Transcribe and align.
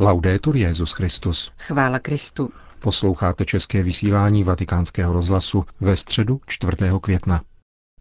Laudetur 0.00 0.56
Jezus 0.56 0.92
Christus. 0.92 1.52
Chvála 1.58 1.98
Kristu. 1.98 2.50
Posloucháte 2.78 3.44
české 3.44 3.82
vysílání 3.82 4.44
Vatikánského 4.44 5.12
rozhlasu 5.12 5.64
ve 5.80 5.96
středu 5.96 6.40
4. 6.46 6.76
května. 7.00 7.42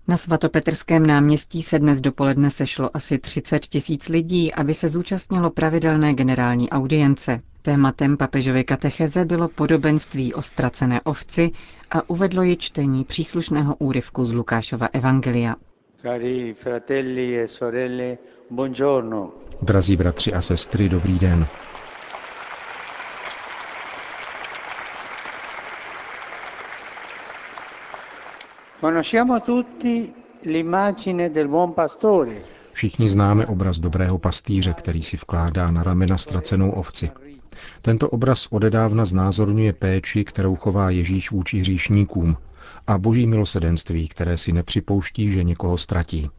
Na 0.07 0.17
svatopetrském 0.17 1.05
náměstí 1.05 1.63
se 1.63 1.79
dnes 1.79 2.01
dopoledne 2.01 2.51
sešlo 2.51 2.95
asi 2.97 3.17
30 3.17 3.59
tisíc 3.59 4.09
lidí, 4.09 4.53
aby 4.53 4.73
se 4.73 4.89
zúčastnilo 4.89 5.49
pravidelné 5.49 6.13
generální 6.13 6.69
audience. 6.69 7.41
Tématem 7.61 8.17
papežovy 8.17 8.63
katecheze 8.63 9.25
bylo 9.25 9.47
podobenství 9.47 10.33
o 10.33 10.41
ztracené 10.41 11.01
ovci 11.01 11.51
a 11.91 12.09
uvedlo 12.09 12.43
ji 12.43 12.57
čtení 12.57 13.03
příslušného 13.03 13.75
úryvku 13.75 14.25
z 14.25 14.33
Lukášova 14.33 14.87
Evangelia. 14.93 15.55
Cari 16.01 16.53
fratelli 16.53 17.39
e 17.39 17.47
sorelle, 17.47 18.17
buongiorno. 18.51 19.31
Drazí 19.61 19.95
bratři 19.95 20.33
a 20.33 20.41
sestry, 20.41 20.89
dobrý 20.89 21.19
den. 21.19 21.47
Všichni 32.73 33.09
známe 33.09 33.45
obraz 33.45 33.79
dobrého 33.79 34.17
pastýře, 34.17 34.73
který 34.73 35.03
si 35.03 35.17
vkládá 35.17 35.71
na 35.71 35.83
ramena 35.83 36.17
ztracenou 36.17 36.71
ovci. 36.71 37.11
Tento 37.81 38.09
obraz 38.09 38.47
odedávna 38.49 39.05
znázorňuje 39.05 39.73
péči, 39.73 40.23
kterou 40.23 40.55
chová 40.55 40.89
Ježíš 40.89 41.31
vůči 41.31 41.59
hříšníkům 41.59 42.37
a 42.87 42.97
boží 42.97 43.27
milosedenství, 43.27 44.07
které 44.07 44.37
si 44.37 44.53
nepřipouští, 44.53 45.31
že 45.31 45.43
někoho 45.43 45.77
ztratí. 45.77 46.29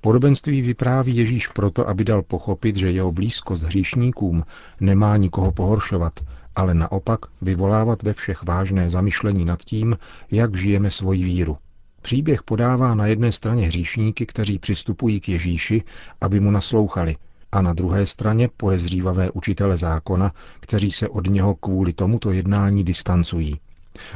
Podobenství 0.00 0.62
vypráví 0.62 1.16
Ježíš 1.16 1.46
proto, 1.46 1.88
aby 1.88 2.04
dal 2.04 2.22
pochopit, 2.22 2.76
že 2.76 2.90
jeho 2.90 3.12
blízkost 3.12 3.62
hříšníkům 3.62 4.44
nemá 4.80 5.16
nikoho 5.16 5.52
pohoršovat, 5.52 6.12
ale 6.58 6.74
naopak 6.74 7.20
vyvolávat 7.42 8.02
ve 8.02 8.12
všech 8.12 8.42
vážné 8.42 8.88
zamyšlení 8.88 9.44
nad 9.44 9.62
tím, 9.62 9.98
jak 10.30 10.56
žijeme 10.56 10.90
svoji 10.90 11.24
víru. 11.24 11.56
Příběh 12.02 12.42
podává 12.42 12.94
na 12.94 13.06
jedné 13.06 13.32
straně 13.32 13.66
hříšníky, 13.66 14.26
kteří 14.26 14.58
přistupují 14.58 15.20
k 15.20 15.28
Ježíši, 15.28 15.82
aby 16.20 16.40
mu 16.40 16.50
naslouchali, 16.50 17.16
a 17.52 17.62
na 17.62 17.72
druhé 17.72 18.06
straně 18.06 18.48
podezřívavé 18.56 19.30
učitele 19.30 19.76
zákona, 19.76 20.32
kteří 20.60 20.90
se 20.90 21.08
od 21.08 21.26
něho 21.26 21.54
kvůli 21.54 21.92
tomuto 21.92 22.32
jednání 22.32 22.84
distancují. 22.84 23.60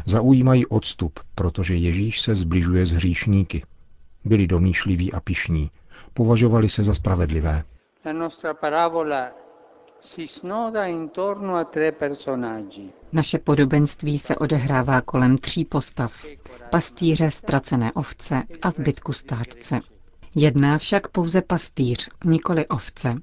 Zaujímají 0.07 0.67
odstup, 0.67 1.21
protože 1.35 1.75
Ježíš 1.75 2.21
se 2.21 2.35
zbližuje 2.35 2.87
s 2.87 2.91
hříšníky. 2.93 3.65
Byli 4.25 4.47
domýšliví 4.47 5.13
a 5.13 5.21
pišní. 5.21 5.71
Považovali 6.15 6.69
se 6.69 6.83
za 6.83 6.95
spravedlivé. 6.95 7.65
Naše 13.13 13.39
podobenství 13.39 14.19
se 14.19 14.37
odehrává 14.37 15.01
kolem 15.01 15.39
tří 15.39 15.65
postav. 15.65 16.25
Pastýře, 16.71 17.31
ztracené 17.31 17.93
ovce 17.93 18.43
a 18.63 18.71
zbytku 18.71 19.13
státce. 19.13 19.81
Jedná 20.35 20.79
však 20.79 21.09
pouze 21.09 21.43
pastýř, 21.43 22.09
nikoli 22.25 22.67
ovce. 22.67 23.15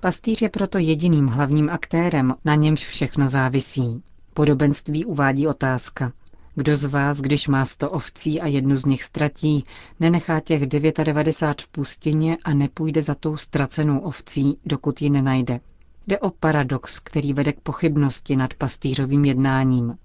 Pastýř 0.00 0.42
je 0.42 0.48
proto 0.48 0.78
jediným 0.78 1.26
hlavním 1.26 1.70
aktérem, 1.70 2.34
na 2.44 2.54
němž 2.54 2.86
všechno 2.86 3.28
závisí. 3.28 4.02
Podobenství 4.34 5.04
uvádí 5.04 5.46
otázka. 5.46 6.12
Kdo 6.54 6.76
z 6.76 6.84
vás, 6.84 7.20
když 7.20 7.48
má 7.48 7.64
sto 7.64 7.90
ovcí 7.90 8.40
a 8.40 8.46
jednu 8.46 8.76
z 8.76 8.84
nich 8.84 9.04
ztratí, 9.04 9.64
nenechá 10.00 10.40
těch 10.40 10.66
99 10.66 11.60
v 11.62 11.68
pustině 11.68 12.38
a 12.44 12.54
nepůjde 12.54 13.02
za 13.02 13.14
tou 13.14 13.36
ztracenou 13.36 13.98
ovcí, 13.98 14.58
dokud 14.64 15.02
ji 15.02 15.10
nenajde. 15.10 15.60
Jde 16.06 16.18
o 16.18 16.30
paradox, 16.30 16.98
který 16.98 17.32
vede 17.32 17.52
k 17.52 17.60
pochybnosti 17.60 18.36
nad 18.36 18.54
pastýřovým 18.54 19.24
jednáním. 19.24 19.98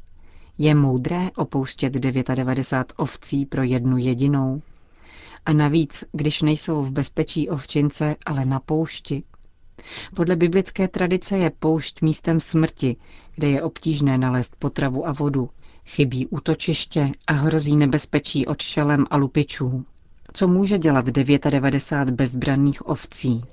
Je 0.58 0.76
moudré 0.76 1.32
opouštět 1.36 1.94
99 1.94 2.94
ovcí 2.98 3.46
pro 3.46 3.64
jednu 3.64 3.98
jedinou? 3.98 4.62
A 5.46 5.54
navíc, 5.54 6.04
když 6.12 6.42
nejsou 6.42 6.82
v 6.82 6.92
bezpečí 6.92 7.50
ovčince, 7.50 8.16
ale 8.26 8.46
na 8.46 8.60
poušti. 8.60 9.24
Podle 10.16 10.36
biblické 10.36 10.88
tradice 10.88 11.38
je 11.38 11.50
poušť 11.50 12.02
místem 12.02 12.40
smrti, 12.40 12.96
kde 13.36 13.50
je 13.50 13.64
obtížné 13.64 14.18
nalézt 14.18 14.56
potravu 14.60 15.08
a 15.08 15.12
vodu. 15.12 15.50
Chybí 15.86 16.28
útočiště 16.28 17.12
a 17.28 17.34
hrozí 17.34 17.76
nebezpečí 17.78 18.46
od 18.46 18.62
šelem 18.62 19.06
a 19.10 19.18
lupičů. 19.18 19.86
Co 20.34 20.48
může 20.48 20.78
dělat 20.78 21.06
99 21.06 22.16
bezbranných 22.16 22.88
ovcí? 22.88 23.44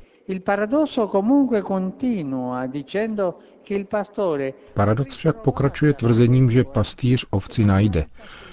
Paradox 4.74 5.16
však 5.16 5.36
pokračuje 5.36 5.94
tvrzením, 5.94 6.50
že 6.50 6.64
pastýř 6.64 7.26
ovci 7.30 7.64
najde. 7.64 8.06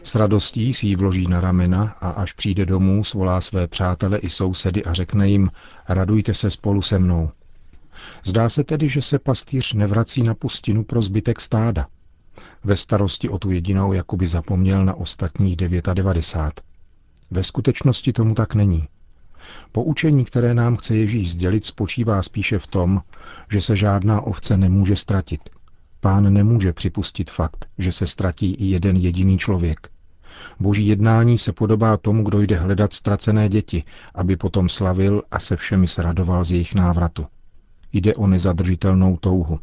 S 0.04 0.16
radostí 0.16 0.74
si 0.74 0.88
ji 0.88 0.96
vloží 0.96 1.28
na 1.28 1.40
ramena 1.40 1.96
a 2.00 2.10
až 2.10 2.34
přijde 2.34 2.66
domů, 2.66 3.04
svolá 3.04 3.42
své 3.42 3.68
přátele 3.68 4.18
i 4.18 4.30
sousedy 4.30 4.86
a 4.86 4.94
řekne 4.94 5.30
jim, 5.30 5.52
radujte 5.90 6.34
se 6.34 6.50
spolu 6.50 6.82
se 6.82 7.00
mnou. 7.00 7.30
Zdá 8.24 8.50
se 8.50 8.64
tedy, 8.64 8.90
že 8.90 9.02
se 9.02 9.20
pastýř 9.20 9.74
nevrací 9.74 10.24
na 10.24 10.36
pustinu 10.36 10.84
pro 10.84 11.02
zbytek 11.02 11.40
stáda. 11.42 11.88
Ve 12.64 12.76
starosti 12.76 13.30
o 13.30 13.40
tu 13.40 13.52
jedinou 13.52 13.94
jakoby 13.94 14.28
zapomněl 14.28 14.86
na 14.86 14.94
ostatních 14.94 15.56
99. 15.56 16.62
Ve 17.32 17.44
skutečnosti 17.44 18.14
tomu 18.14 18.36
tak 18.36 18.56
není. 18.56 18.88
Poučení, 19.72 20.26
které 20.26 20.54
nám 20.54 20.76
chce 20.76 20.98
Ježíš 20.98 21.32
sdělit, 21.32 21.66
spočívá 21.66 22.22
spíše 22.22 22.60
v 22.60 22.68
tom, 22.68 23.02
že 23.52 23.62
se 23.62 23.76
žádná 23.76 24.22
ovce 24.22 24.58
nemůže 24.58 24.96
ztratit. 24.96 25.50
Pán 26.00 26.34
nemůže 26.34 26.74
připustit 26.74 27.30
fakt, 27.30 27.68
že 27.78 27.92
se 27.92 28.08
ztratí 28.08 28.54
i 28.54 28.66
jeden 28.66 28.96
jediný 28.96 29.38
člověk. 29.38 29.90
Boží 30.60 30.88
jednání 30.88 31.38
se 31.38 31.52
podobá 31.52 31.98
tomu, 31.98 32.24
kdo 32.24 32.42
jde 32.42 32.56
hledat 32.56 32.94
ztracené 32.94 33.50
děti, 33.50 33.84
aby 34.16 34.38
potom 34.38 34.70
slavil 34.70 35.24
a 35.32 35.40
se 35.40 35.56
všemi 35.56 35.88
se 35.88 36.02
radoval 36.02 36.44
z 36.44 36.52
jejich 36.52 36.76
návratu. 36.76 37.26
Jde 37.94 38.16
o 38.16 38.28
nezadržitelnou 38.28 39.18
touhu. 39.18 39.60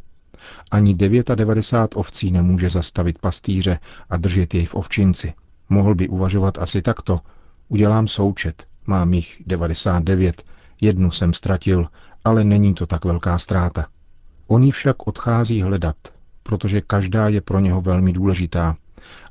Ani 0.71 0.93
99 0.93 1.95
ovcí 1.95 2.31
nemůže 2.31 2.69
zastavit 2.69 3.19
pastýře 3.19 3.79
a 4.09 4.17
držet 4.17 4.53
jej 4.53 4.65
v 4.65 4.75
ovčinci. 4.75 5.33
Mohl 5.69 5.95
by 5.95 6.07
uvažovat 6.07 6.57
asi 6.57 6.81
takto. 6.81 7.19
Udělám 7.69 8.07
součet, 8.07 8.67
mám 8.87 9.13
jich 9.13 9.41
99, 9.45 10.43
jednu 10.81 11.11
jsem 11.11 11.33
ztratil, 11.33 11.87
ale 12.23 12.43
není 12.43 12.73
to 12.73 12.85
tak 12.87 13.05
velká 13.05 13.37
ztráta. 13.37 13.85
On 14.47 14.63
ji 14.63 14.71
však 14.71 15.07
odchází 15.07 15.61
hledat, 15.61 15.95
protože 16.43 16.81
každá 16.81 17.27
je 17.27 17.41
pro 17.41 17.59
něho 17.59 17.81
velmi 17.81 18.13
důležitá 18.13 18.75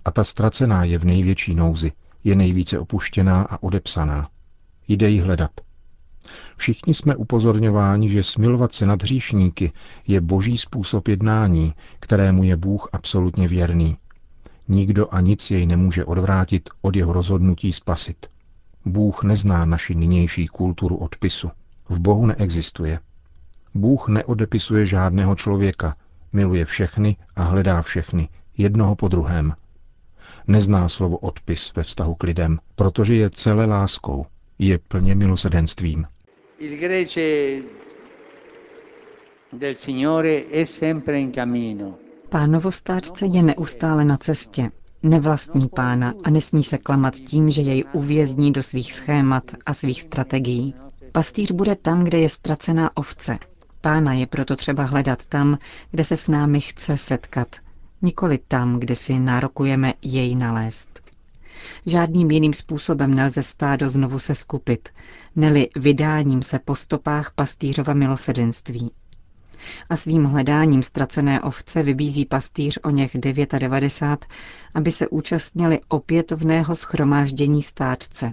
a 0.04 0.10
ta 0.10 0.24
ztracená 0.24 0.84
je 0.84 0.98
v 0.98 1.04
největší 1.04 1.54
nouzi, 1.54 1.92
je 2.24 2.36
nejvíce 2.36 2.78
opuštěná 2.78 3.42
a 3.42 3.62
odepsaná. 3.62 4.28
Jde 4.88 5.10
ji 5.10 5.20
hledat. 5.20 5.50
Všichni 6.56 6.94
jsme 6.94 7.16
upozorňováni, 7.16 8.08
že 8.08 8.22
smilovat 8.22 8.74
se 8.74 8.86
nad 8.86 9.02
hříšníky 9.02 9.72
je 10.06 10.20
boží 10.20 10.58
způsob 10.58 11.08
jednání, 11.08 11.74
kterému 12.00 12.44
je 12.44 12.56
Bůh 12.56 12.88
absolutně 12.92 13.48
věrný. 13.48 13.96
Nikdo 14.68 15.08
a 15.14 15.20
nic 15.20 15.50
jej 15.50 15.66
nemůže 15.66 16.04
odvrátit 16.04 16.70
od 16.80 16.96
jeho 16.96 17.12
rozhodnutí 17.12 17.72
spasit. 17.72 18.26
Bůh 18.84 19.22
nezná 19.22 19.64
naši 19.64 19.94
nynější 19.94 20.46
kulturu 20.46 20.96
odpisu. 20.96 21.50
V 21.88 22.00
Bohu 22.00 22.26
neexistuje. 22.26 22.98
Bůh 23.74 24.08
neodepisuje 24.08 24.86
žádného 24.86 25.34
člověka, 25.34 25.96
miluje 26.32 26.64
všechny 26.64 27.16
a 27.36 27.42
hledá 27.42 27.82
všechny, 27.82 28.28
jednoho 28.58 28.96
po 28.96 29.08
druhém. 29.08 29.54
Nezná 30.46 30.88
slovo 30.88 31.16
odpis 31.18 31.72
ve 31.76 31.82
vztahu 31.82 32.14
k 32.14 32.22
lidem, 32.22 32.58
protože 32.74 33.14
je 33.14 33.30
celé 33.30 33.64
láskou, 33.64 34.26
je 34.58 34.78
plně 34.78 35.14
milosedenstvím. 35.14 36.06
il 36.62 36.76
grece 36.78 37.62
del 39.50 39.74
Signore 39.74 40.46
è 40.48 40.64
sempre 40.64 41.18
in 41.18 41.32
cammino. 41.32 41.98
Pánovo 42.28 42.70
státce 42.70 43.26
je 43.26 43.42
neustále 43.42 44.04
na 44.04 44.16
cestě. 44.16 44.68
Nevlastní 45.02 45.68
pána 45.68 46.14
a 46.24 46.30
nesmí 46.30 46.64
se 46.64 46.78
klamat 46.78 47.14
tím, 47.14 47.50
že 47.50 47.62
jej 47.62 47.84
uvězní 47.92 48.52
do 48.52 48.62
svých 48.62 48.92
schémat 48.92 49.44
a 49.66 49.74
svých 49.74 50.02
strategií. 50.02 50.74
Pastýř 51.12 51.50
bude 51.52 51.76
tam, 51.76 52.04
kde 52.04 52.18
je 52.18 52.28
ztracená 52.28 52.96
ovce. 52.96 53.38
Pána 53.80 54.12
je 54.12 54.26
proto 54.26 54.56
třeba 54.56 54.84
hledat 54.84 55.26
tam, 55.26 55.58
kde 55.90 56.04
se 56.04 56.16
s 56.16 56.28
námi 56.28 56.60
chce 56.60 56.98
setkat, 56.98 57.56
nikoli 58.02 58.38
tam, 58.48 58.78
kde 58.78 58.96
si 58.96 59.18
nárokujeme 59.18 59.94
jej 60.02 60.34
nalézt. 60.34 61.00
Žádným 61.86 62.30
jiným 62.30 62.52
způsobem 62.52 63.14
nelze 63.14 63.42
stádo 63.42 63.88
znovu 63.88 64.18
se 64.18 64.34
skupit, 64.34 64.88
neli 65.36 65.68
vydáním 65.76 66.42
se 66.42 66.58
po 66.58 66.74
stopách 66.74 67.32
pastýřova 67.34 67.94
milosedenství. 67.94 68.90
A 69.90 69.96
svým 69.96 70.24
hledáním 70.24 70.82
ztracené 70.82 71.40
ovce 71.40 71.82
vybízí 71.82 72.24
pastýř 72.26 72.78
o 72.84 72.90
něch 72.90 73.10
99, 73.18 74.26
aby 74.74 74.90
se 74.90 75.08
účastnili 75.08 75.80
opětovného 75.88 76.76
schromáždění 76.76 77.62
státce. 77.62 78.32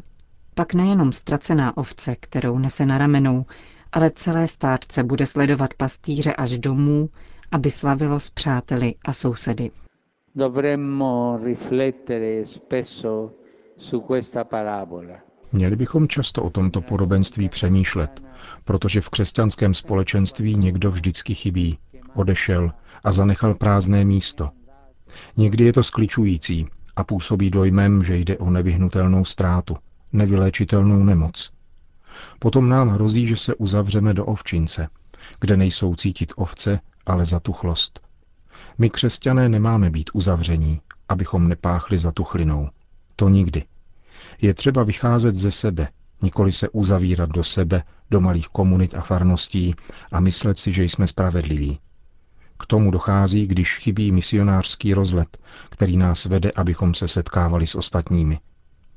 Pak 0.55 0.73
nejenom 0.73 1.11
ztracená 1.11 1.77
ovce, 1.77 2.15
kterou 2.19 2.59
nese 2.59 2.85
na 2.85 2.97
ramenou, 2.97 3.45
ale 3.91 4.11
celé 4.11 4.47
státce 4.47 5.03
bude 5.03 5.25
sledovat 5.25 5.73
pastýře 5.73 6.33
až 6.33 6.57
domů, 6.57 7.09
aby 7.51 7.71
slavilo 7.71 8.19
s 8.19 8.29
přáteli 8.29 8.95
a 9.05 9.13
sousedy. 9.13 9.71
Dovremmo 10.35 11.39
riflettere 11.43 12.45
spesso 12.45 13.31
su 13.77 14.01
questa 14.01 14.43
parabola. 14.43 15.28
Měli 15.51 15.75
bychom 15.75 16.07
často 16.07 16.43
o 16.43 16.49
tomto 16.49 16.81
podobenství 16.81 17.49
přemýšlet, 17.49 18.23
protože 18.65 19.01
v 19.01 19.09
křesťanském 19.09 19.73
společenství 19.73 20.55
někdo 20.55 20.91
vždycky 20.91 21.35
chybí, 21.35 21.77
odešel 22.13 22.71
a 23.03 23.11
zanechal 23.11 23.55
prázdné 23.55 24.05
místo. 24.05 24.49
Někdy 25.37 25.63
je 25.63 25.73
to 25.73 25.83
skličující 25.83 26.67
a 26.95 27.03
působí 27.03 27.49
dojmem, 27.49 28.03
že 28.03 28.17
jde 28.17 28.37
o 28.37 28.49
nevyhnutelnou 28.49 29.25
ztrátu, 29.25 29.77
nevyléčitelnou 30.13 31.03
nemoc. 31.03 31.51
Potom 32.39 32.69
nám 32.69 32.89
hrozí, 32.89 33.27
že 33.27 33.37
se 33.37 33.55
uzavřeme 33.55 34.13
do 34.13 34.25
ovčince, 34.25 34.87
kde 35.39 35.57
nejsou 35.57 35.95
cítit 35.95 36.33
ovce, 36.35 36.79
ale 37.05 37.25
zatuchlost. 37.25 37.99
My 38.77 38.89
křesťané 38.89 39.49
nemáme 39.49 39.89
být 39.89 40.09
uzavření, 40.13 40.81
abychom 41.09 41.47
nepáchli 41.47 41.97
zatuchlinou. 41.97 42.69
To 43.15 43.29
nikdy. 43.29 43.63
Je 44.41 44.53
třeba 44.53 44.83
vycházet 44.83 45.35
ze 45.35 45.51
sebe, 45.51 45.87
nikoli 46.21 46.51
se 46.51 46.69
uzavírat 46.69 47.29
do 47.29 47.43
sebe, 47.43 47.83
do 48.11 48.21
malých 48.21 48.47
komunit 48.47 48.93
a 48.95 49.01
farností 49.01 49.75
a 50.11 50.19
myslet 50.19 50.57
si, 50.57 50.71
že 50.71 50.83
jsme 50.83 51.07
spravedliví. 51.07 51.79
K 52.59 52.65
tomu 52.65 52.91
dochází, 52.91 53.47
když 53.47 53.77
chybí 53.77 54.11
misionářský 54.11 54.93
rozlet, 54.93 55.37
který 55.69 55.97
nás 55.97 56.25
vede, 56.25 56.51
abychom 56.55 56.93
se 56.93 57.07
setkávali 57.07 57.67
s 57.67 57.75
ostatními. 57.75 58.39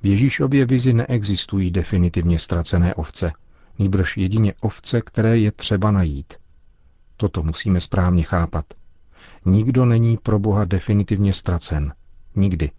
V 0.03 0.07
Ježíšově 0.07 0.67
vizi 0.67 0.93
neexistují 0.93 1.71
definitivně 1.71 2.39
ztracené 2.39 2.95
ovce, 2.95 3.33
nýbrž 3.79 4.17
jedině 4.17 4.55
ovce, 4.61 5.01
které 5.01 5.39
je 5.39 5.53
třeba 5.53 5.91
najít. 5.91 6.35
Toto 7.17 7.43
musíme 7.43 7.81
správně 7.81 8.23
chápat. 8.23 8.65
Nikdo 9.45 9.85
není 9.85 10.17
pro 10.17 10.39
Boha 10.39 10.65
definitivně 10.65 11.33
ztracen. 11.33 11.93
Nikdy. 12.37 12.71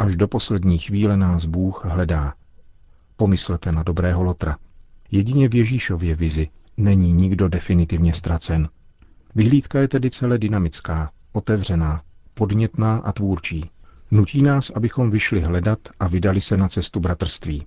Až 0.00 0.16
do 0.16 0.28
poslední 0.28 0.78
chvíle 0.78 1.16
nás 1.16 1.44
Bůh 1.44 1.84
hledá. 1.84 2.34
Pomyslete 3.16 3.72
na 3.72 3.82
dobrého 3.82 4.22
Lotra. 4.22 4.56
Jedině 5.10 5.48
v 5.48 5.54
Ježíšově 5.54 6.14
vizi 6.14 6.48
není 6.76 7.12
nikdo 7.12 7.48
definitivně 7.48 8.14
ztracen. 8.14 8.68
Vyhlídka 9.34 9.80
je 9.80 9.88
tedy 9.88 10.10
celé 10.10 10.38
dynamická, 10.38 11.10
otevřená, 11.32 12.02
podnětná 12.34 12.96
a 12.96 13.12
tvůrčí. 13.12 13.70
Nutí 14.10 14.42
nás, 14.42 14.70
abychom 14.70 15.10
vyšli 15.10 15.40
hledat 15.40 15.78
a 16.00 16.08
vydali 16.08 16.40
se 16.40 16.56
na 16.56 16.68
cestu 16.68 17.00
bratrství. 17.00 17.66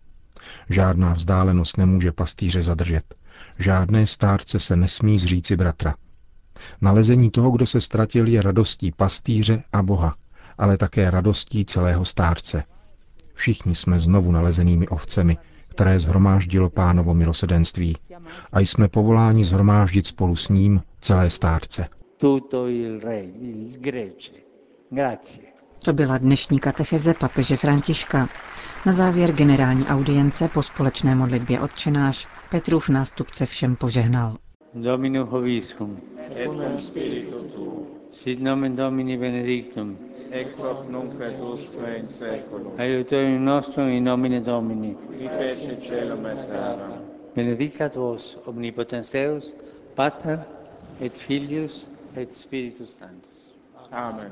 Žádná 0.70 1.14
vzdálenost 1.14 1.78
nemůže 1.78 2.12
pastýře 2.12 2.62
zadržet. 2.62 3.16
Žádné 3.60 4.08
stárce 4.08 4.60
se 4.60 4.76
nesmí 4.76 5.20
zříci 5.20 5.56
bratra. 5.56 5.96
Nalezení 6.82 7.32
toho, 7.32 7.52
kdo 7.52 7.68
se 7.68 7.82
ztratil, 7.82 8.28
je 8.28 8.42
radostí 8.42 8.92
pastýře 8.92 9.64
a 9.74 9.84
Boha, 9.84 10.16
ale 10.58 10.78
také 10.78 11.12
radostí 11.12 11.66
celého 11.66 12.06
stárce. 12.06 12.64
Všichni 13.34 13.76
jsme 13.76 14.00
znovu 14.00 14.32
nalezenými 14.32 14.88
ovcemi, 14.88 15.38
které 15.68 16.00
zhromáždilo 16.00 16.70
pánovo 16.70 17.14
milosedenství 17.14 17.98
a 18.52 18.60
jsme 18.60 18.88
povoláni 18.88 19.44
zhromáždit 19.44 20.08
spolu 20.08 20.36
s 20.36 20.50
ním 20.50 20.82
celé 21.00 21.30
stárce. 21.30 21.88
To 25.80 25.94
byla 25.94 26.18
dnešní 26.18 26.60
katecheze 26.60 27.14
papeže 27.14 27.58
Františka. 27.58 28.30
Na 28.86 28.94
závěr 28.94 29.32
generální 29.32 29.86
audience 29.86 30.48
po 30.48 30.64
společné 30.64 31.16
modlitbě 31.16 31.60
odčenáš 31.60 32.28
Petrův 32.50 32.90
nástupce 32.90 33.46
všem 33.46 33.76
požehnal. 33.76 34.38
Domino 34.74 35.26
hoviscum. 35.26 35.98
Et 36.36 36.52
cum 36.52 36.80
spiritu 36.80 37.44
tuo. 37.56 37.82
Sit 38.10 38.42
nomen 38.42 38.76
Domini 38.76 39.18
benedictum. 39.18 39.98
Ex 40.34 40.58
hoc 40.60 40.88
nunc 40.90 41.22
et 41.22 41.40
usque 41.42 41.78
in 42.00 42.08
seculum. 42.08 42.74
Aiutorium 42.80 43.44
nostrum 43.46 43.90
in 43.90 44.04
nomine 44.04 44.42
Domini. 44.42 44.96
Qui 45.08 45.28
feci 45.28 45.78
celum 45.80 46.26
et 46.26 46.48
terra. 46.50 46.90
Benedicat 47.36 47.94
vos 47.96 48.38
omnipotens 48.48 49.12
Deus, 49.12 49.54
Pater 49.96 50.40
et 51.00 51.16
Filius 51.16 51.88
et 52.16 52.34
Spiritus 52.34 52.98
Sanctus. 52.98 53.54
Amen. 53.92 54.32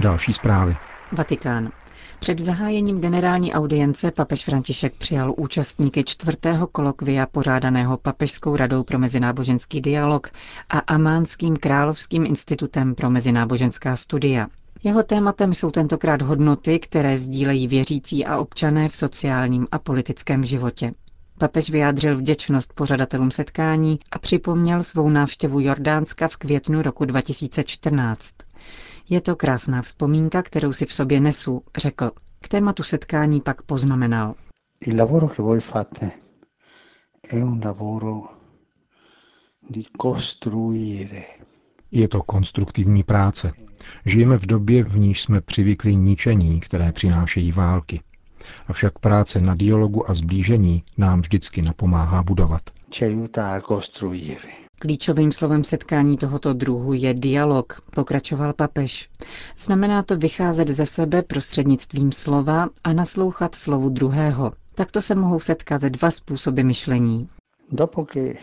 Další 0.00 0.32
zprávy. 0.32 0.76
Vatikán. 1.12 1.68
Před 2.18 2.38
zahájením 2.38 3.00
generální 3.00 3.52
audience 3.52 4.10
papež 4.10 4.44
František 4.44 4.94
přijal 4.98 5.34
účastníky 5.36 6.04
čtvrtého 6.04 6.66
kolokvia 6.66 7.26
pořádaného 7.26 7.96
Papežskou 7.96 8.56
radou 8.56 8.82
pro 8.82 8.98
mezináboženský 8.98 9.80
dialog 9.80 10.30
a 10.68 10.78
Amánským 10.78 11.56
královským 11.56 12.26
institutem 12.26 12.94
pro 12.94 13.10
mezináboženská 13.10 13.96
studia. 13.96 14.46
Jeho 14.84 15.02
tématem 15.02 15.54
jsou 15.54 15.70
tentokrát 15.70 16.22
hodnoty, 16.22 16.78
které 16.78 17.18
sdílejí 17.18 17.68
věřící 17.68 18.26
a 18.26 18.38
občané 18.38 18.88
v 18.88 18.96
sociálním 18.96 19.66
a 19.72 19.78
politickém 19.78 20.44
životě. 20.44 20.92
Papež 21.38 21.70
vyjádřil 21.70 22.16
vděčnost 22.16 22.72
pořadatelům 22.72 23.30
setkání 23.30 23.98
a 24.12 24.18
připomněl 24.18 24.82
svou 24.82 25.08
návštěvu 25.10 25.60
Jordánska 25.60 26.28
v 26.28 26.36
květnu 26.36 26.82
roku 26.82 27.04
2014. 27.04 28.30
Je 29.08 29.20
to 29.20 29.36
krásná 29.36 29.82
vzpomínka, 29.82 30.42
kterou 30.42 30.72
si 30.72 30.86
v 30.86 30.92
sobě 30.92 31.20
nesu, 31.20 31.62
řekl. 31.76 32.10
K 32.40 32.48
tématu 32.48 32.82
setkání 32.82 33.40
pak 33.40 33.62
poznamenal. 33.62 34.34
Il 34.80 34.98
lavoro 34.98 35.28
che 35.28 35.42
voi 35.42 35.60
fate 35.60 36.10
è 37.30 37.42
un 37.42 37.60
lavoro 37.64 38.22
di 39.70 39.82
costruire. 40.02 41.24
Je 41.90 42.08
to 42.08 42.22
konstruktivní 42.22 43.02
práce. 43.02 43.52
Žijeme 44.04 44.38
v 44.38 44.46
době, 44.46 44.84
v 44.84 44.98
níž 44.98 45.20
jsme 45.22 45.40
přivykli 45.40 45.96
ničení, 45.96 46.60
které 46.60 46.92
přinášejí 46.92 47.52
války. 47.52 48.00
Avšak 48.68 48.98
práce 48.98 49.40
na 49.40 49.54
dialogu 49.54 50.10
a 50.10 50.14
zblížení 50.14 50.84
nám 50.98 51.20
vždycky 51.20 51.62
napomáhá 51.62 52.22
budovat. 52.22 52.62
Ci 52.90 53.04
aiuta 53.04 53.54
a 53.54 53.60
costruire. 53.60 54.65
Klíčovým 54.78 55.32
slovem 55.32 55.64
setkání 55.64 56.16
tohoto 56.16 56.52
druhu 56.52 56.92
je 56.92 57.14
dialog, 57.14 57.80
pokračoval 57.94 58.52
papež. 58.52 59.10
Znamená 59.58 60.02
to 60.02 60.16
vycházet 60.16 60.68
ze 60.68 60.86
sebe 60.86 61.22
prostřednictvím 61.22 62.12
slova 62.12 62.68
a 62.84 62.92
naslouchat 62.92 63.54
slovu 63.54 63.88
druhého. 63.88 64.52
Takto 64.74 65.02
se 65.02 65.14
mohou 65.14 65.40
setkat 65.40 65.82
dva 65.82 66.10
způsoby 66.10 66.62
myšlení. 66.62 67.28
Dopo 67.72 68.04
che 68.04 68.34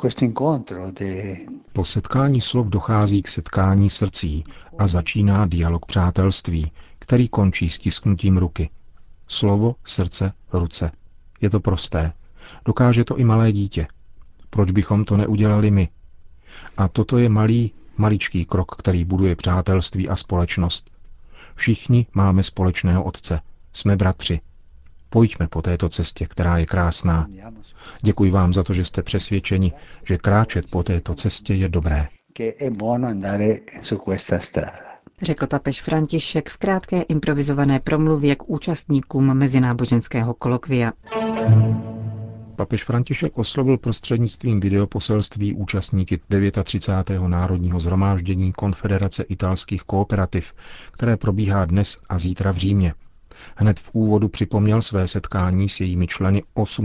questo 0.00 0.24
incontro 0.24 0.90
de... 0.90 1.36
Po 1.72 1.84
setkání 1.84 2.40
slov 2.40 2.68
dochází 2.68 3.22
k 3.22 3.28
setkání 3.28 3.90
srdcí 3.90 4.44
a 4.78 4.86
začíná 4.86 5.46
dialog 5.46 5.86
přátelství, 5.86 6.72
který 6.98 7.28
končí 7.28 7.68
stisknutím 7.68 8.36
ruky. 8.36 8.70
Slovo, 9.28 9.74
srdce, 9.84 10.32
ruce. 10.52 10.90
Je 11.40 11.50
to 11.50 11.60
prosté. 11.60 12.12
Dokáže 12.64 13.04
to 13.04 13.16
i 13.16 13.24
malé 13.24 13.52
dítě. 13.52 13.86
Proč 14.56 14.70
bychom 14.70 15.04
to 15.04 15.16
neudělali 15.16 15.70
my? 15.70 15.88
A 16.76 16.88
toto 16.88 17.18
je 17.18 17.28
malý, 17.28 17.72
maličký 17.96 18.44
krok, 18.44 18.74
který 18.76 19.04
buduje 19.04 19.36
přátelství 19.36 20.08
a 20.08 20.16
společnost. 20.16 20.90
Všichni 21.54 22.06
máme 22.14 22.42
společného 22.42 23.04
otce. 23.04 23.40
Jsme 23.72 23.96
bratři. 23.96 24.40
Pojďme 25.10 25.48
po 25.48 25.62
této 25.62 25.88
cestě, 25.88 26.26
která 26.26 26.58
je 26.58 26.66
krásná. 26.66 27.26
Děkuji 28.02 28.30
vám 28.30 28.52
za 28.52 28.62
to, 28.62 28.72
že 28.72 28.84
jste 28.84 29.02
přesvědčeni, 29.02 29.72
že 30.04 30.18
kráčet 30.18 30.70
po 30.70 30.82
této 30.82 31.14
cestě 31.14 31.54
je 31.54 31.68
dobré. 31.68 32.08
Řekl 35.22 35.46
papež 35.46 35.82
František 35.82 36.48
v 36.50 36.56
krátké 36.56 37.02
improvizované 37.02 37.80
promluvě 37.80 38.36
k 38.36 38.48
účastníkům 38.48 39.34
mezináboženského 39.34 40.34
kolokvia. 40.34 40.92
Papež 42.56 42.84
František 42.84 43.38
oslovil 43.38 43.78
prostřednictvím 43.78 44.60
videoposelství 44.60 45.54
účastníky 45.54 46.20
39. 46.64 47.22
národního 47.28 47.80
zhromáždění 47.80 48.52
Konfederace 48.52 49.22
italských 49.22 49.82
kooperativ, 49.82 50.54
které 50.92 51.16
probíhá 51.16 51.64
dnes 51.64 51.98
a 52.08 52.18
zítra 52.18 52.52
v 52.52 52.56
Římě. 52.56 52.94
Hned 53.56 53.80
v 53.80 53.90
úvodu 53.92 54.28
připomněl 54.28 54.82
své 54.82 55.06
setkání 55.06 55.68
s 55.68 55.80
jejími 55.80 56.06
členy 56.06 56.42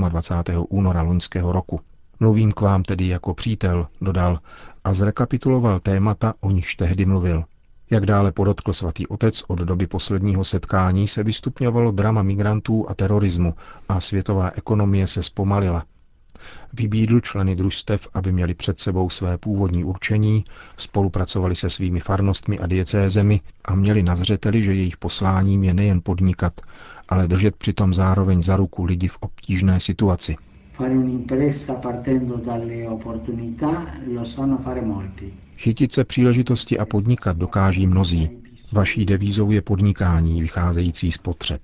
28. 0.09 0.65
února 0.69 1.01
loňského 1.01 1.51
roku. 1.51 1.79
Mluvím 2.19 2.51
k 2.51 2.61
vám 2.61 2.83
tedy 2.83 3.07
jako 3.07 3.33
přítel, 3.33 3.87
dodal, 4.01 4.39
a 4.83 4.93
zrekapituloval 4.93 5.79
témata, 5.79 6.33
o 6.39 6.51
nichž 6.51 6.75
tehdy 6.75 7.05
mluvil. 7.05 7.43
Jak 7.91 8.05
dále 8.05 8.31
podotkl 8.31 8.73
svatý 8.73 9.07
otec, 9.07 9.43
od 9.47 9.59
doby 9.59 9.87
posledního 9.87 10.43
setkání 10.43 11.07
se 11.07 11.23
vystupňovalo 11.23 11.91
drama 11.91 12.23
migrantů 12.23 12.89
a 12.89 12.93
terorismu 12.93 13.53
a 13.89 14.01
světová 14.01 14.51
ekonomie 14.55 15.07
se 15.07 15.23
zpomalila. 15.23 15.85
Vybídl 16.73 17.19
členy 17.19 17.55
družstev, 17.55 18.07
aby 18.13 18.31
měli 18.31 18.53
před 18.53 18.79
sebou 18.79 19.09
své 19.09 19.37
původní 19.37 19.83
určení, 19.83 20.45
spolupracovali 20.77 21.55
se 21.55 21.69
svými 21.69 21.99
farnostmi 21.99 22.59
a 22.59 22.67
diecézemi 22.67 23.41
a 23.65 23.75
měli 23.75 24.03
na 24.03 24.15
zřeteli, 24.15 24.63
že 24.63 24.73
jejich 24.73 24.97
posláním 24.97 25.63
je 25.63 25.73
nejen 25.73 26.01
podnikat, 26.03 26.61
ale 27.09 27.27
držet 27.27 27.55
přitom 27.55 27.93
zároveň 27.93 28.41
za 28.41 28.55
ruku 28.55 28.83
lidi 28.83 29.07
v 29.07 29.17
obtížné 29.19 29.79
situaci. 29.79 30.35
Chytit 35.57 35.91
se 35.93 36.03
příležitosti 36.03 36.79
a 36.79 36.85
podnikat 36.85 37.37
dokáží 37.37 37.87
mnozí. 37.87 38.29
Vaší 38.71 39.05
devízou 39.05 39.51
je 39.51 39.61
podnikání 39.61 40.41
vycházející 40.41 41.11
z 41.11 41.17
potřeb. 41.17 41.61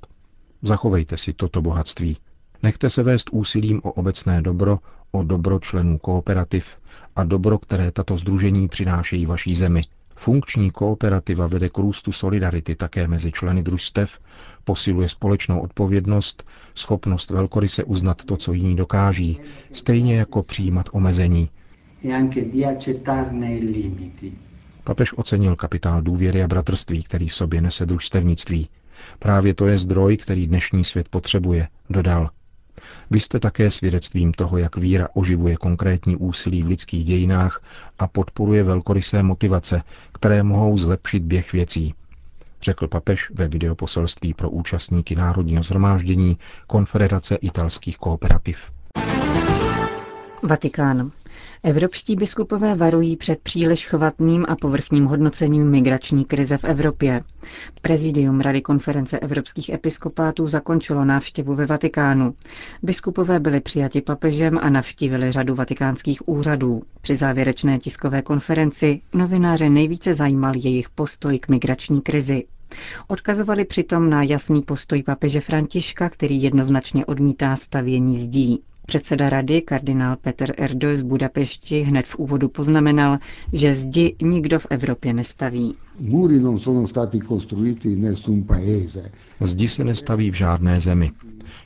Zachovejte 0.62 1.18
si 1.18 1.34
toto 1.34 1.62
bohatství. 1.62 2.18
Nechte 2.64 2.90
se 2.90 3.04
vést 3.04 3.30
úsilím 3.32 3.82
o 3.84 3.92
obecné 3.92 4.42
dobro, 4.42 4.80
o 5.12 5.24
dobro 5.24 5.60
členů 5.60 5.98
kooperativ 5.98 6.66
a 7.16 7.24
dobro, 7.24 7.58
které 7.58 7.92
tato 7.92 8.18
združení 8.18 8.68
přinášejí 8.68 9.26
vaší 9.26 9.56
zemi. 9.56 9.82
Funkční 10.18 10.72
kooperativa 10.72 11.48
vede 11.48 11.70
k 11.70 11.78
růstu 11.78 12.12
solidarity 12.12 12.76
také 12.76 13.08
mezi 13.08 13.32
členy 13.32 13.64
družstev, 13.64 14.20
posiluje 14.64 15.10
společnou 15.10 15.60
odpovědnost, 15.60 16.44
schopnost 16.76 17.30
velkoryse 17.30 17.84
uznat 17.84 18.26
to, 18.26 18.38
co 18.38 18.54
jiní 18.54 18.76
dokáží, 18.76 19.40
stejně 19.72 20.18
jako 20.18 20.44
přijímat 20.44 20.90
omezení. 20.92 21.50
Papež 24.84 25.14
ocenil 25.18 25.56
kapitál 25.56 26.02
důvěry 26.02 26.44
a 26.44 26.48
bratrství, 26.48 27.04
který 27.04 27.30
v 27.30 27.36
sobě 27.36 27.62
nese 27.62 27.86
družstevnictví. 27.86 28.70
Právě 29.20 29.54
to 29.54 29.68
je 29.68 29.78
zdroj, 29.78 30.18
který 30.18 30.48
dnešní 30.48 30.84
svět 30.84 31.10
potřebuje, 31.10 31.68
dodal. 31.90 32.30
Vy 33.12 33.20
jste 33.20 33.40
také 33.40 33.72
svědectvím 33.72 34.34
toho, 34.34 34.58
jak 34.58 34.78
víra 34.78 35.08
oživuje 35.14 35.56
konkrétní 35.56 36.16
úsilí 36.16 36.64
v 36.64 36.68
lidských 36.68 37.06
dějinách 37.06 37.62
a 38.00 38.08
podporuje 38.08 38.64
velkorysé 38.64 39.24
motivace, 39.24 39.82
které 40.14 40.44
mohou 40.44 40.78
zlepšit 40.78 41.24
běh 41.24 41.54
věcí, 41.54 41.94
řekl 42.62 42.88
papež 42.88 43.32
ve 43.34 43.48
videoposelství 43.48 44.34
pro 44.34 44.50
účastníky 44.50 45.16
Národního 45.16 45.64
zhromáždění 45.64 46.38
Konfederace 46.68 47.36
italských 47.36 47.98
kooperativ. 47.98 48.72
Vatikán. 50.44 51.12
Evropští 51.64 52.16
biskupové 52.16 52.76
varují 52.76 53.18
před 53.18 53.40
příliš 53.40 53.88
chvatným 53.88 54.46
a 54.50 54.56
povrchním 54.56 55.06
hodnocením 55.06 55.70
migrační 55.70 56.26
krize 56.26 56.58
v 56.58 56.64
Evropě. 56.64 57.24
Prezidium 57.82 58.40
Rady 58.42 58.62
konference 58.62 59.20
evropských 59.20 59.70
episkopátů 59.70 60.48
zakončilo 60.48 61.06
návštěvu 61.06 61.56
ve 61.56 61.66
Vatikánu. 61.66 62.34
Biskupové 62.84 63.40
byli 63.40 63.60
přijati 63.60 64.02
papežem 64.02 64.58
a 64.62 64.70
navštívili 64.70 65.32
řadu 65.32 65.56
vatikánských 65.56 66.28
úřadů. 66.30 66.82
Při 67.02 67.16
závěrečné 67.16 67.80
tiskové 67.80 68.22
konferenci 68.22 69.02
novináře 69.16 69.70
nejvíce 69.70 70.14
zajímal 70.14 70.54
jejich 70.56 70.90
postoj 70.90 71.40
k 71.40 71.48
migrační 71.48 72.02
krizi. 72.02 72.44
Odkazovali 73.08 73.66
přitom 73.66 74.10
na 74.10 74.24
jasný 74.24 74.62
postoj 74.62 75.04
papeže 75.04 75.42
Františka, 75.42 76.10
který 76.10 76.42
jednoznačně 76.44 77.06
odmítá 77.06 77.56
stavění 77.56 78.20
zdí. 78.20 78.62
Předseda 78.90 79.30
rady, 79.30 79.62
kardinál 79.62 80.16
Petr 80.16 80.54
Erdo 80.58 80.96
z 80.96 81.02
Budapešti, 81.02 81.80
hned 81.82 82.08
v 82.08 82.16
úvodu 82.16 82.50
poznamenal, 82.50 83.18
že 83.54 83.74
zdi 83.74 84.16
nikdo 84.22 84.60
v 84.60 84.68
Evropě 84.70 85.14
nestaví. 85.14 85.76
Zdi 89.42 89.68
se 89.68 89.84
nestaví 89.84 90.32
v 90.32 90.34
žádné 90.34 90.80
zemi. 90.80 91.12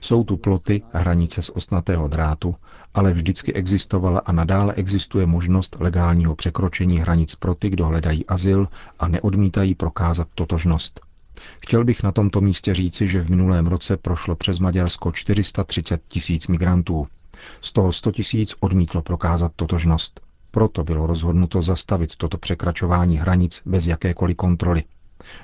Jsou 0.01 0.24
tu 0.24 0.38
ploty, 0.38 0.82
hranice 0.94 1.42
z 1.42 1.50
osnatého 1.50 2.08
drátu, 2.08 2.56
ale 2.94 3.13
vždycky 3.13 3.54
existovala 3.54 4.20
a 4.20 4.32
nadále 4.32 4.74
existuje 4.74 5.25
možnost 5.25 5.75
legálního 5.80 6.36
překročení 6.36 6.98
hranic 7.00 7.36
pro 7.36 7.56
ty, 7.56 7.70
kdo 7.70 7.86
hledají 7.86 8.25
azyl 8.25 8.68
a 9.00 9.08
neodmítají 9.08 9.75
prokázat 9.75 10.28
totožnost. 10.36 11.11
Chtěl 11.60 11.83
bych 11.86 12.03
na 12.03 12.12
tomto 12.12 12.41
místě 12.41 12.74
říci, 12.74 13.07
že 13.07 13.21
v 13.21 13.29
minulém 13.29 13.67
roce 13.67 13.98
prošlo 13.98 14.36
přes 14.36 14.60
Maďarsko 14.60 15.12
430 15.12 16.01
tisíc 16.07 16.48
migrantů. 16.48 17.07
Z 17.62 17.71
toho 17.71 17.91
100 17.91 18.12
tisíc 18.12 18.55
odmítlo 18.60 19.01
prokázat 19.01 19.51
totožnost. 19.55 20.21
Proto 20.51 20.83
bylo 20.83 21.07
rozhodnuto 21.07 21.62
zastavit 21.62 22.15
toto 22.15 22.38
překračování 22.38 23.17
hranic 23.17 23.62
bez 23.65 23.88
jakékoliv 23.88 24.38
kontroly. 24.38 24.83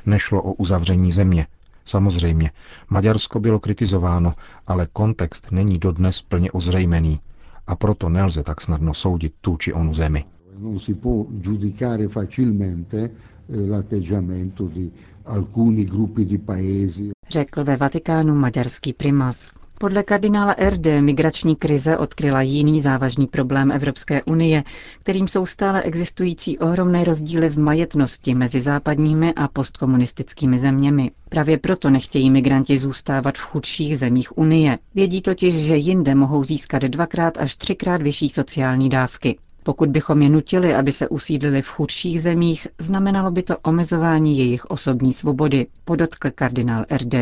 Nešlo 0.06 0.42
o 0.44 0.54
uzavření 0.54 1.12
země. 1.12 1.48
Samozřejmě, 1.86 2.52
Maďarsko 2.90 3.40
bylo 3.40 3.60
kritizováno, 3.60 4.34
ale 4.68 4.88
kontext 4.94 5.48
není 5.52 5.80
dodnes 5.80 6.22
plně 6.22 6.52
ozřejmený 6.52 7.20
a 7.68 7.76
proto 7.76 8.10
nelze 8.10 8.44
tak 8.44 8.62
snadno 8.62 8.94
soudit 8.94 9.34
tu 9.42 9.58
či 9.58 9.74
onu 9.74 9.94
zemi. 9.94 10.26
Non 10.60 10.80
si 10.80 10.96
può 10.96 11.26
giudicare 11.30 12.08
facilmente 12.08 13.04
eh, 13.48 13.66
l'atteggiamento 13.68 14.64
di 14.66 14.92
alcuni 15.24 15.84
gruppi 15.84 16.26
di 16.26 16.38
paesi. 16.40 17.12
Řekl 17.30 17.64
ve 17.64 17.76
Vatikánu 17.78 18.36
maďarský 18.36 18.94
primas. 18.94 19.54
Podle 19.80 20.04
kardinála 20.04 20.56
RD 20.70 20.86
migrační 21.02 21.56
krize 21.56 21.98
odkryla 21.98 22.42
jiný 22.42 22.82
závažný 22.82 23.28
problém 23.28 23.72
Evropské 23.72 24.24
unie, 24.24 24.64
kterým 25.00 25.28
jsou 25.28 25.46
stále 25.46 25.82
existující 25.82 26.60
ohromné 26.60 27.04
rozdíly 27.04 27.50
v 27.50 27.60
majetnosti 27.60 28.36
mezi 28.36 28.62
západními 28.62 29.34
a 29.34 29.48
postkomunistickými 29.48 30.60
zeměmi. 30.60 31.12
Právě 31.30 31.58
proto 31.58 31.90
nechtějí 31.90 32.30
migranti 32.32 32.78
zůstávat 32.78 33.38
v 33.38 33.42
chudších 33.42 33.98
zemích 33.98 34.38
Unie. 34.38 34.78
Vědí 34.96 35.22
totiž, 35.22 35.56
že 35.56 35.76
jinde 35.78 36.16
mohou 36.16 36.44
získat 36.44 36.82
dvakrát 36.84 37.38
až 37.38 37.56
třikrát 37.56 38.02
vyšší 38.02 38.30
sociální 38.30 38.90
dávky. 38.90 39.38
Pokud 39.68 39.90
bychom 39.90 40.22
je 40.22 40.30
nutili, 40.30 40.76
aby 40.76 40.92
se 40.92 41.08
usídlili 41.10 41.62
v 41.62 41.68
chudších 41.70 42.22
zemích, 42.22 42.68
znamenalo 42.80 43.32
by 43.32 43.44
to 43.44 43.58
omezování 43.58 44.38
jejich 44.38 44.66
osobní 44.66 45.14
svobody, 45.14 45.68
podotkl 45.86 46.30
kardinál 46.36 46.86
RD. 46.98 47.14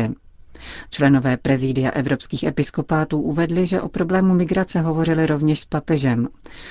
Členové 0.90 1.36
prezídia 1.36 1.90
evropských 1.90 2.44
episkopátů 2.44 3.20
uvedli, 3.20 3.66
že 3.66 3.80
o 3.80 3.88
problému 3.88 4.34
migrace 4.34 4.80
hovořili 4.80 5.26
rovněž 5.26 5.60
s 5.60 5.64
papežem. 5.64 6.28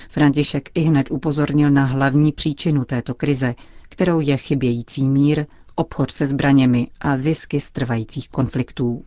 František 0.10 0.70
i 0.74 0.82
hned 0.82 1.12
upozornil 1.12 1.72
na 1.72 1.86
hlavní 1.86 2.32
příčinu 2.32 2.86
této 2.86 3.14
krize, 3.14 3.56
kterou 3.90 4.20
je 4.20 4.38
chybějící 4.38 5.08
mír, 5.08 5.46
obchod 5.76 6.12
se 6.12 6.26
zbraněmi 6.26 6.88
a 7.02 7.18
zisky 7.18 7.60
z 7.60 7.72
trvajících 7.72 8.30
konfliktů. 8.30 9.04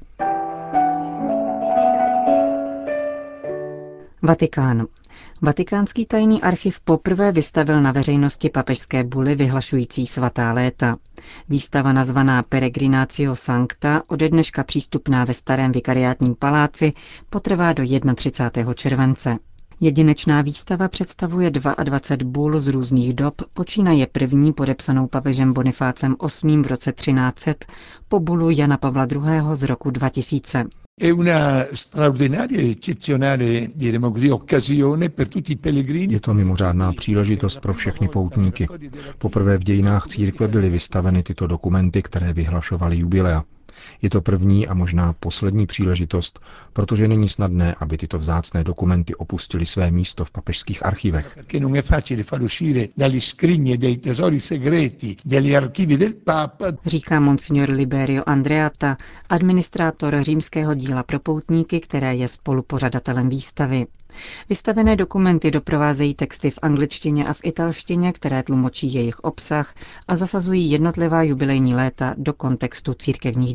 Vatikán. 4.22 4.86
Vatikánský 5.42 6.06
tajný 6.06 6.42
archiv 6.42 6.80
poprvé 6.80 7.32
vystavil 7.32 7.82
na 7.82 7.92
veřejnosti 7.92 8.50
papežské 8.50 9.04
buly 9.04 9.34
vyhlašující 9.34 10.06
svatá 10.06 10.52
léta. 10.52 10.96
Výstava 11.48 11.92
nazvaná 11.92 12.42
Peregrinatio 12.42 13.36
Sancta, 13.36 14.02
ode 14.06 14.28
dneška 14.28 14.64
přístupná 14.64 15.24
ve 15.24 15.34
starém 15.34 15.72
vikariátním 15.72 16.34
paláci, 16.34 16.92
potrvá 17.30 17.72
do 17.72 17.82
31. 18.14 18.74
července. 18.74 19.38
Jedinečná 19.80 20.42
výstava 20.42 20.88
představuje 20.88 21.50
22 21.50 22.30
bul 22.30 22.60
z 22.60 22.68
různých 22.68 23.14
dob, 23.14 23.34
počínaje 23.52 24.06
první 24.06 24.52
podepsanou 24.52 25.06
papežem 25.06 25.52
Bonifácem 25.52 26.16
VIII 26.42 26.62
v 26.62 26.66
roce 26.66 26.92
1300 26.92 27.54
po 28.08 28.20
bulu 28.20 28.50
Jana 28.50 28.76
Pavla 28.76 29.06
II. 29.12 29.20
z 29.54 29.62
roku 29.62 29.90
2000. 29.90 30.64
Je 36.10 36.20
to 36.20 36.34
mimořádná 36.34 36.92
příležitost 36.92 37.60
pro 37.60 37.74
všechny 37.74 38.08
poutníky. 38.08 38.66
Poprvé 39.18 39.58
v 39.58 39.64
dějinách 39.64 40.06
církve 40.06 40.48
byly 40.48 40.70
vystaveny 40.70 41.22
tyto 41.22 41.46
dokumenty, 41.46 42.02
které 42.02 42.32
vyhlašovaly 42.32 42.96
jubilea. 42.98 43.44
Je 44.02 44.10
to 44.10 44.20
první 44.20 44.68
a 44.68 44.74
možná 44.74 45.12
poslední 45.12 45.66
příležitost, 45.66 46.40
protože 46.72 47.08
není 47.08 47.28
snadné, 47.28 47.74
aby 47.80 47.98
tyto 47.98 48.18
vzácné 48.18 48.64
dokumenty 48.64 49.14
opustily 49.14 49.66
své 49.66 49.90
místo 49.90 50.24
v 50.24 50.30
papežských 50.30 50.86
archivech. 50.86 51.38
Říká 56.86 57.20
monsignor 57.20 57.70
Liberio 57.70 58.22
Andreata, 58.26 58.96
administrátor 59.28 60.22
římského 60.22 60.74
díla 60.74 61.02
pro 61.02 61.20
poutníky, 61.20 61.80
které 61.80 62.14
je 62.16 62.28
spolupořadatelem 62.28 63.28
výstavy. 63.28 63.86
Vystavené 64.48 64.96
dokumenty 64.96 65.50
doprovázejí 65.50 66.14
texty 66.14 66.50
v 66.50 66.58
angličtině 66.62 67.26
a 67.26 67.32
v 67.32 67.40
italštině, 67.42 68.12
které 68.12 68.42
tlumočí 68.42 68.94
jejich 68.94 69.18
obsah 69.20 69.74
a 70.08 70.16
zasazují 70.16 70.70
jednotlivá 70.70 71.22
jubilejní 71.22 71.74
léta 71.74 72.14
do 72.18 72.32
kontextu 72.32 72.94
církevních 72.94 73.54